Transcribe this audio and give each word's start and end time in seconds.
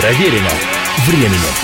Проверено 0.00 0.48
временем. 1.06 1.54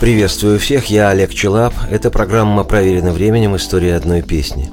Приветствую 0.00 0.58
всех, 0.58 0.86
я 0.86 1.10
Олег 1.10 1.34
Челап. 1.34 1.74
Это 1.90 2.10
программа 2.10 2.64
«Проверено 2.64 3.12
временем. 3.12 3.54
История 3.54 3.96
одной 3.96 4.22
песни». 4.22 4.70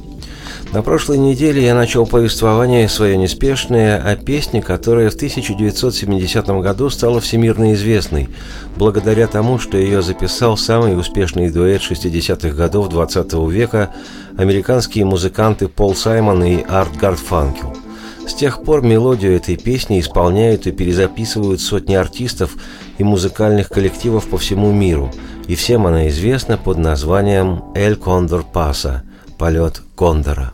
На 0.72 0.84
прошлой 0.84 1.18
неделе 1.18 1.66
я 1.66 1.76
начал 1.76 2.06
повествование 2.06 2.88
свое 2.88 3.18
неспешное 3.18 4.02
о 4.02 4.16
песне, 4.16 4.62
которая 4.62 5.10
в 5.10 5.16
1970 5.16 6.48
году 6.62 6.90
стала 6.90 7.20
всемирно 7.20 7.74
известной, 7.74 8.30
благодаря 8.78 9.28
тому, 9.28 9.60
что 9.60 9.78
ее 9.78 10.02
записал 10.02 10.56
самый 10.56 10.98
успешный 10.98 11.50
дуэт 11.50 11.82
60-х 11.82 12.56
годов 12.56 12.88
20 12.88 13.34
века 13.50 13.90
американские 14.38 15.04
музыканты 15.04 15.68
Пол 15.68 15.94
Саймон 15.94 16.42
и 16.46 16.64
Арт 16.64 16.96
Гарфанкел. 16.96 17.81
С 18.28 18.34
тех 18.34 18.64
пор 18.64 18.82
мелодию 18.82 19.36
этой 19.36 19.58
песни 19.58 20.00
исполняют 20.00 20.68
и 20.68 20.72
перезаписывают 20.72 21.62
сотни 21.62 21.96
артистов 21.96 22.56
и 22.98 23.04
музыкальных 23.04 23.70
коллективов 23.70 24.28
по 24.28 24.38
всему 24.38 24.72
миру, 24.72 25.12
и 25.48 25.56
всем 25.56 25.88
она 25.88 26.08
известна 26.10 26.58
под 26.58 26.78
названием 26.78 27.64
«Эль 27.76 27.96
Кондор 27.96 28.44
Паса»– 28.44 29.04
«Полет 29.38 29.82
Кондора». 29.96 30.54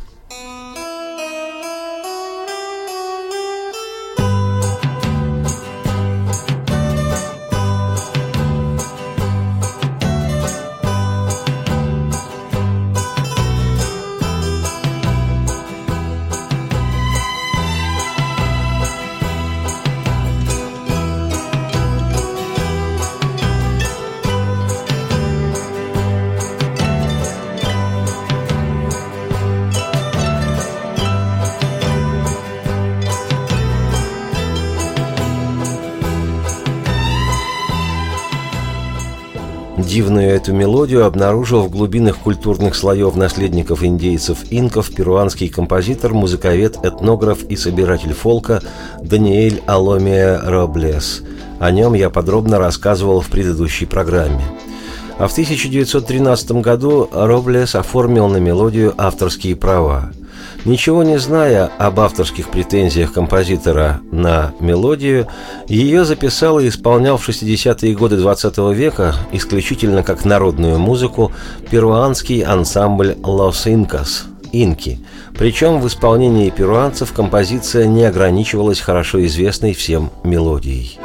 Дивную 39.77 40.31
эту 40.31 40.53
мелодию 40.53 41.05
обнаружил 41.05 41.61
в 41.61 41.69
глубинах 41.69 42.17
культурных 42.17 42.75
слоев 42.75 43.15
наследников 43.15 43.83
индейцев 43.83 44.39
инков 44.49 44.89
перуанский 44.89 45.49
композитор, 45.49 46.13
музыковед, 46.13 46.77
этнограф 46.83 47.43
и 47.43 47.55
собиратель 47.55 48.13
фолка 48.13 48.63
Даниэль 49.01 49.61
Аломия 49.67 50.41
Роблес. 50.43 51.21
О 51.59 51.69
нем 51.69 51.93
я 51.93 52.09
подробно 52.09 52.57
рассказывал 52.57 53.21
в 53.21 53.27
предыдущей 53.27 53.85
программе. 53.85 54.43
А 55.19 55.27
в 55.27 55.31
1913 55.31 56.51
году 56.53 57.07
Роблес 57.11 57.75
оформил 57.75 58.27
на 58.27 58.37
мелодию 58.37 58.95
авторские 58.97 59.55
права– 59.55 60.11
Ничего 60.67 61.01
не 61.01 61.17
зная 61.17 61.71
об 61.77 62.01
авторских 62.01 62.49
претензиях 62.49 63.13
композитора 63.13 64.01
на 64.11 64.51
мелодию, 64.59 65.29
ее 65.69 66.03
записал 66.03 66.59
и 66.59 66.67
исполнял 66.67 67.17
в 67.17 67.27
60-е 67.27 67.95
годы 67.95 68.17
20 68.17 68.57
века 68.75 69.15
исключительно 69.31 70.03
как 70.03 70.25
народную 70.25 70.77
музыку 70.77 71.31
перуанский 71.71 72.41
ансамбль 72.41 73.15
«Лос 73.23 73.65
Инкас»– 73.65 74.25
«Инки». 74.51 74.99
Причем 75.37 75.79
в 75.79 75.87
исполнении 75.87 76.49
перуанцев 76.49 77.13
композиция 77.13 77.85
не 77.85 78.03
ограничивалась 78.03 78.81
хорошо 78.81 79.25
известной 79.25 79.73
всем 79.73 80.11
мелодией. 80.25 80.99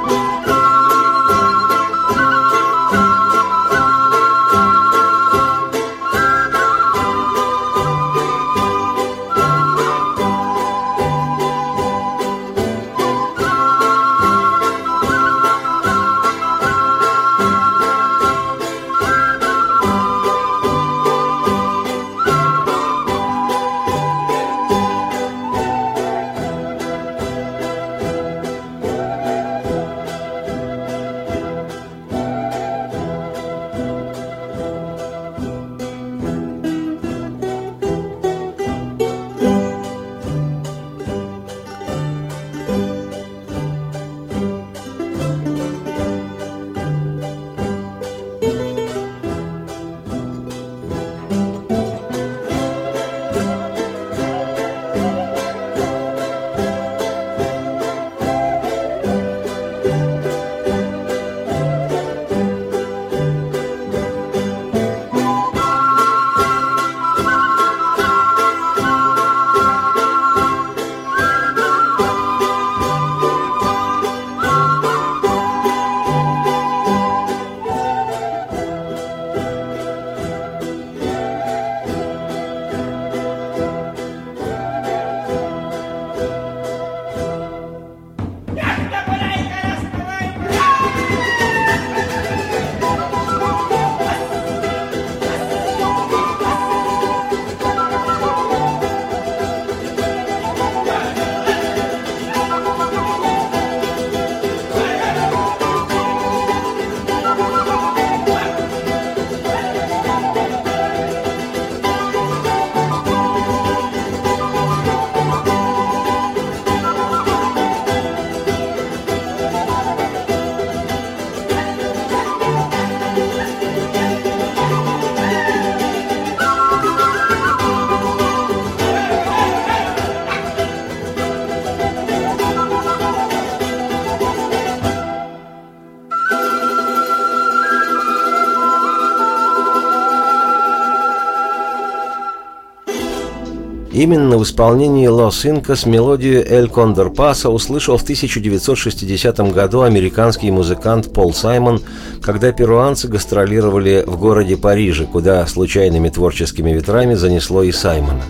Именно 143.93 144.39
в 144.39 144.43
исполнении 144.45 145.07
Лос 145.07 145.45
Инкас 145.45 145.85
мелодию 145.85 146.51
«Эль 146.51 146.69
Кондор 146.69 147.11
Паса» 147.11 147.51
услышал 147.51 147.99
в 147.99 148.03
1960 148.03 149.53
году 149.53 149.83
американский 149.83 150.51
музыкант 150.51 151.13
Пол 151.13 151.35
Саймон, 151.35 151.83
когда 152.23 152.53
перуанцы 152.53 153.09
гастролировали 153.09 154.03
в 154.07 154.19
городе 154.19 154.57
Париже, 154.57 155.05
куда 155.05 155.47
случайными 155.47 156.09
творческими 156.09 156.71
ветрами 156.71 157.13
занесло 157.13 157.63
и 157.65 157.71
Саймона. 157.71 158.23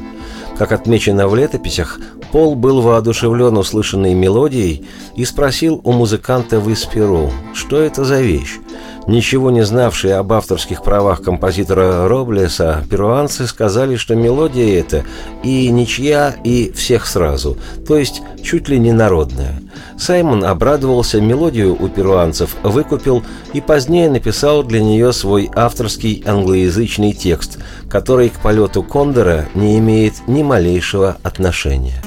Как 0.59 0.73
отмечено 0.73 1.29
в 1.29 1.37
летописях, 1.37 2.01
Пол 2.33 2.57
был 2.57 2.81
воодушевлен 2.81 3.57
услышанной 3.57 4.15
мелодией 4.15 4.85
и 5.15 5.25
спросил 5.25 5.81
у 5.85 5.93
музыканта 5.93 6.59
в 6.59 6.73
Исперу, 6.73 7.31
что 7.55 7.79
это 7.79 8.05
за 8.05 8.21
вещь. 8.21 8.59
Ничего 9.07 9.51
не 9.51 9.65
знавшие 9.65 10.15
об 10.15 10.33
авторских 10.33 10.83
правах 10.83 11.23
композитора 11.23 12.07
Роблеса, 12.09 12.85
перуанцы 12.89 13.47
сказали, 13.47 13.97
что 13.97 14.15
мелодия 14.15 14.79
эта 14.79 15.05
и 15.43 15.69
ничья, 15.71 16.35
и 16.45 16.71
всех 16.73 17.07
сразу, 17.07 17.57
то 17.87 17.97
есть 17.97 18.23
чуть 18.43 18.69
ли 18.69 18.79
не 18.79 18.93
народная. 18.93 19.61
Саймон 19.99 20.45
обрадовался, 20.45 21.21
мелодию 21.21 21.77
у 21.81 21.89
перуанцев 21.89 22.57
выкупил 22.63 23.25
и 23.53 23.61
позднее 23.61 24.09
написал 24.09 24.63
для 24.63 24.83
нее 24.83 25.13
свой 25.13 25.51
авторский 25.55 26.23
англоязычный 26.25 27.13
текст, 27.13 27.59
который 27.89 28.29
к 28.29 28.41
полету 28.41 28.83
Кондора 28.83 29.47
не 29.55 29.79
имеет 29.79 30.15
ни 30.29 30.43
малейшего 30.43 31.17
отношения. 31.23 32.03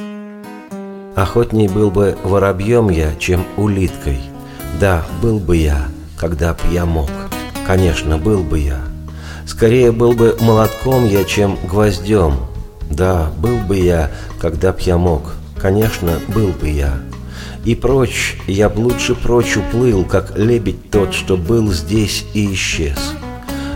Охотней 1.15 1.67
был 1.67 1.91
бы 1.91 2.17
воробьем 2.23 2.89
я, 2.89 3.15
чем 3.19 3.45
улиткой. 3.55 4.19
Да, 4.79 5.05
был 5.21 5.39
бы 5.39 5.55
я, 5.55 5.87
когда 6.17 6.53
б 6.53 6.59
я 6.71 6.85
мог. 6.85 7.09
Конечно, 7.65 8.17
был 8.17 8.43
бы 8.43 8.59
я. 8.59 8.79
Скорее 9.45 9.91
был 9.91 10.13
бы 10.13 10.37
молотком 10.39 11.07
я, 11.07 11.23
чем 11.23 11.57
гвоздем. 11.67 12.37
Да, 12.89 13.31
был 13.37 13.57
бы 13.57 13.77
я, 13.77 14.11
когда 14.39 14.71
б 14.71 14.79
я 14.81 14.97
мог. 14.97 15.33
Конечно, 15.59 16.19
был 16.27 16.49
бы 16.49 16.69
я. 16.69 16.99
И 17.63 17.73
прочь, 17.73 18.37
я 18.47 18.69
б 18.69 18.79
лучше 18.79 19.15
прочь 19.15 19.57
уплыл, 19.57 20.05
как 20.05 20.37
лебедь 20.37 20.91
тот, 20.91 21.13
что 21.13 21.35
был 21.35 21.71
здесь 21.71 22.25
и 22.33 22.53
исчез. 22.53 22.97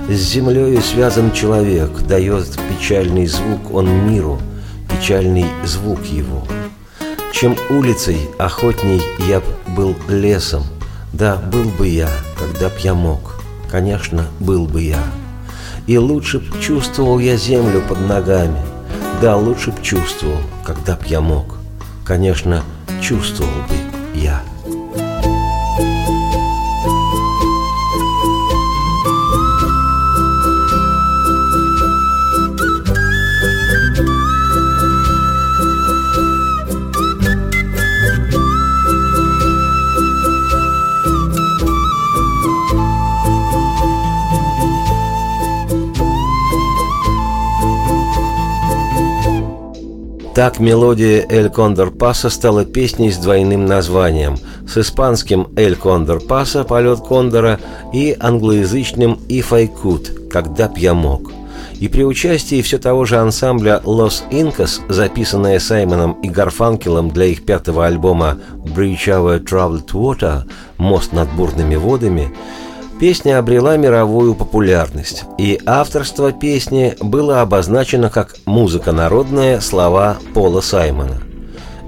С 0.08 0.14
землею 0.14 0.82
связан 0.82 1.32
человек, 1.32 1.92
дает 2.02 2.48
печальный 2.70 3.28
звук 3.28 3.74
он 3.74 3.90
миру, 4.08 4.40
печальный 4.90 5.46
звук 5.66 6.04
его. 6.06 6.48
Чем 7.32 7.56
улицей 7.70 8.18
охотней 8.38 9.02
я 9.28 9.40
б 9.40 9.46
был 9.76 9.96
лесом, 10.08 10.64
да, 11.14 11.38
был 11.38 11.70
бы 11.70 11.88
я, 11.88 12.10
когда 12.38 12.70
б 12.70 12.76
я 12.80 12.94
мог. 12.94 13.42
Конечно, 13.70 14.28
был 14.40 14.66
бы 14.66 14.82
я. 14.82 15.04
И 15.88 15.98
лучше 15.98 16.40
б 16.40 16.46
чувствовал 16.62 17.20
я 17.20 17.36
землю 17.36 17.82
под 17.88 18.02
ногами. 18.02 18.60
Да, 19.22 19.36
лучше 19.36 19.72
б 19.72 19.82
чувствовал, 19.82 20.40
когда 20.64 20.96
б 20.96 21.06
я 21.08 21.22
мог. 21.22 21.58
Конечно, 22.06 22.64
чувствовал 23.02 23.52
бы 23.68 24.20
я. 24.20 24.42
Так 50.40 50.58
мелодия 50.58 51.26
«Эль 51.30 51.50
Кондор 51.50 51.92
Паса» 51.92 52.30
стала 52.30 52.64
песней 52.64 53.12
с 53.12 53.18
двойным 53.18 53.66
названием, 53.66 54.38
с 54.66 54.78
испанским 54.78 55.50
«Эль 55.58 55.76
Кондор 55.76 56.22
Паса»– 56.22 56.64
«Полет 56.64 57.02
Кондора» 57.02 57.60
и 57.92 58.16
англоязычным 58.18 59.20
«If 59.28 59.54
I 59.54 59.66
Could»– 59.66 60.30
«Когда 60.30 60.70
б 60.70 60.80
я 60.80 60.94
мог». 60.94 61.34
И 61.82 61.90
при 61.90 62.04
участии 62.04 62.62
все 62.62 62.78
того 62.78 63.04
же 63.04 63.18
ансамбля 63.18 63.82
«Los 63.84 64.24
Incas», 64.32 64.80
записанная 64.88 65.60
Саймоном 65.60 66.14
и 66.22 66.30
Гарфанкелом 66.30 67.10
для 67.10 67.26
их 67.26 67.44
пятого 67.44 67.86
альбома 67.86 68.38
«Bridge 68.64 69.08
Over 69.08 69.44
Troubled 69.44 69.92
Water»– 69.92 70.44
«Мост 70.78 71.12
над 71.12 71.30
бурными 71.34 71.76
водами», 71.76 72.34
Песня 73.00 73.40
обрела 73.40 73.78
мировую 73.78 74.36
популярность, 74.36 75.24
и 75.38 75.58
авторство 75.66 76.34
песни 76.34 76.98
было 77.00 77.40
обозначено 77.40 78.10
как 78.10 78.36
«музыка 78.46 78.92
народная. 78.92 79.62
Слова 79.62 80.18
Пола 80.34 80.60
Саймона». 80.60 81.22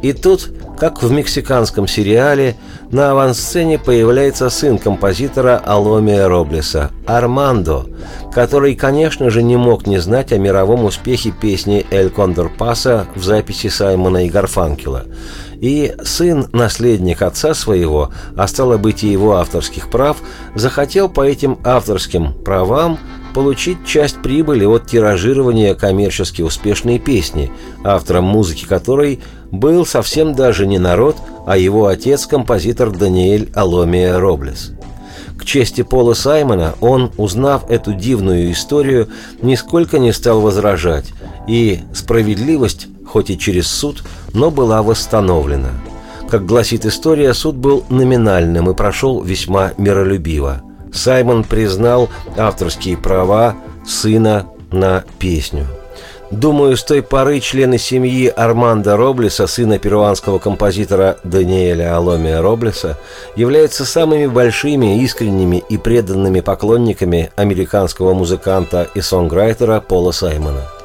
И 0.02 0.14
тут, 0.14 0.50
как 0.82 1.04
в 1.04 1.12
мексиканском 1.12 1.88
сериале, 1.88 2.56
на 2.90 3.12
авансцене 3.12 3.78
появляется 3.78 4.50
сын 4.50 4.80
композитора 4.80 5.62
Аломия 5.64 6.28
Роблеса, 6.28 6.90
Армандо, 7.06 7.86
который, 8.34 8.74
конечно 8.74 9.30
же, 9.30 9.44
не 9.44 9.58
мог 9.58 9.86
не 9.86 10.00
знать 10.00 10.32
о 10.32 10.40
мировом 10.40 10.86
успехе 10.86 11.30
песни 11.40 11.86
«Эль 11.92 12.10
Кондор 12.10 12.50
Паса» 12.50 13.06
в 13.14 13.24
записи 13.24 13.68
Саймона 13.68 14.26
и 14.26 14.30
Гарфанкела– 14.30 15.06
и 15.62 15.94
сын, 16.04 16.48
наследник 16.54 17.22
отца 17.22 17.54
своего, 17.54 18.10
а 18.36 18.48
стало 18.48 18.78
быть 18.78 19.04
и 19.04 19.12
его 19.12 19.36
авторских 19.36 19.92
прав, 19.92 20.18
захотел 20.56 21.08
по 21.08 21.22
этим 21.22 21.60
авторским 21.64 22.34
правам 22.34 22.98
получить 23.34 23.86
часть 23.86 24.22
прибыли 24.22 24.66
от 24.66 24.88
тиражирования 24.88 25.76
коммерчески 25.76 26.42
успешной 26.42 27.00
песни, 27.00 27.52
автором 27.84 28.26
музыки 28.26 28.66
которой 28.66 29.20
был 29.52 29.86
совсем 29.86 30.34
даже 30.34 30.66
не 30.68 30.80
народ, 30.80 31.18
а 31.46 31.58
его 31.58 31.88
отец, 31.88 32.26
композитор 32.26 32.92
Даниэль 32.92 33.52
Аломия 33.56 34.20
Роблес. 34.20 34.72
К 35.38 35.46
чести 35.46 35.82
Пола 35.82 36.14
Саймона 36.14 36.76
он, 36.82 37.12
узнав 37.18 37.70
эту 37.70 37.94
дивную 37.94 38.52
историю, 38.52 39.10
нисколько 39.42 39.98
не 39.98 40.14
стал 40.14 40.42
возражать, 40.42 41.12
и 41.48 41.80
справедливость 41.94 42.88
хоть 43.06 43.30
и 43.30 43.38
через 43.38 43.68
суд, 43.68 44.04
но 44.34 44.52
была 44.52 44.84
восстановлена. 44.84 45.72
Как 46.30 46.46
гласит 46.46 46.86
история, 46.86 47.34
суд 47.34 47.56
был 47.56 47.84
номинальным 47.90 48.70
и 48.70 48.74
прошел 48.74 49.22
весьма 49.22 49.74
миролюбиво. 49.78 50.62
Саймон 50.94 51.44
признал 51.44 52.10
авторские 52.38 52.98
права 52.98 53.56
сына 53.86 54.48
на 54.72 55.04
песню. 55.20 55.68
Думаю, 56.32 56.78
с 56.78 56.84
той 56.84 57.04
поры 57.04 57.42
члены 57.42 57.78
семьи 57.78 58.28
Армандо 58.28 58.96
Роблеса, 58.96 59.48
сына 59.48 59.80
перуанского 59.80 60.40
композитора 60.40 61.18
Даниэля 61.26 61.98
Аломия 61.98 62.42
Роблеса, 62.42 62.98
являются 63.36 63.84
самыми 63.84 64.28
большими, 64.28 65.04
искренними 65.04 65.62
и 65.68 65.78
преданными 65.78 66.40
поклонниками 66.40 67.32
американского 67.36 68.14
музыканта 68.14 68.88
и 68.96 69.02
сонграйтера 69.02 69.82
Пола 69.82 70.12
Саймона– 70.12 70.62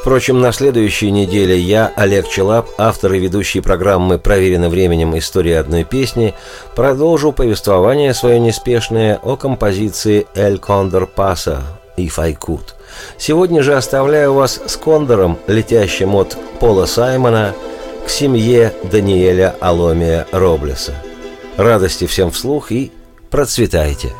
Впрочем, 0.00 0.40
на 0.40 0.52
следующей 0.52 1.10
неделе 1.10 1.58
я, 1.58 1.92
Олег 1.96 2.28
Челап, 2.28 2.68
автор 2.78 3.12
и 3.12 3.18
ведущий 3.18 3.60
программы 3.60 4.18
«Проверено 4.18 4.68
временем. 4.68 5.16
История 5.16 5.58
одной 5.58 5.84
песни», 5.84 6.34
продолжу 6.74 7.32
повествование 7.32 8.14
свое 8.14 8.40
неспешное 8.40 9.18
о 9.22 9.36
композиции 9.36 10.26
«Эль 10.34 10.58
Кондор 10.58 11.06
Паса» 11.06 11.62
«If 11.96 12.14
I 12.18 12.32
Could». 12.32 12.74
Сегодня 13.18 13.62
же 13.62 13.74
оставляю 13.74 14.34
вас 14.34 14.60
с 14.66 14.76
кондором, 14.76 15.38
летящим 15.46 16.14
от 16.14 16.36
Пола 16.60 16.86
Саймона 16.86 17.54
к 18.06 18.10
семье 18.10 18.72
Даниэля 18.90 19.54
Аломия 19.60 20.26
Роблеса. 20.32 20.94
Радости 21.56 22.06
всем 22.06 22.30
вслух 22.30 22.72
и 22.72 22.90
процветайте! 23.30 24.12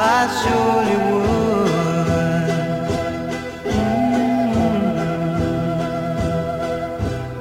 I 0.00 0.28
surely 0.40 0.96
would. 1.06 2.48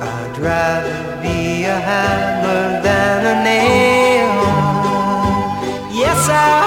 I'd 0.01 0.37
rather 0.39 1.01
be 1.21 1.63
a 1.65 1.79
hammer 1.89 2.81
than 2.81 3.25
a 3.25 3.35
nail. 3.43 4.33
Yes, 5.91 6.29
I 6.29 6.66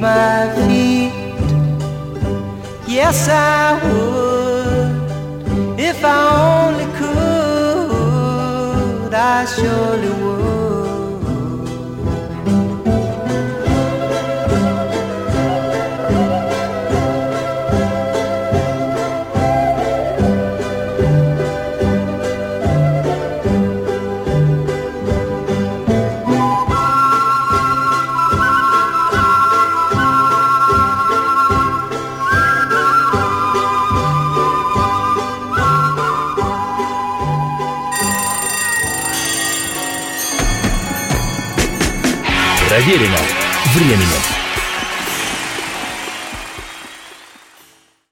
my 0.00 0.48
feet. 0.66 1.12
Yes, 2.88 3.28
I 3.28 3.78
would. 3.84 4.90
If 5.78 6.02
I 6.04 6.20
only 6.64 6.86
could, 6.98 8.34
I 9.14 9.44
surely 9.44 10.10
would. 10.22 10.29
Проверено 42.90 43.18
временем. 43.72 44.39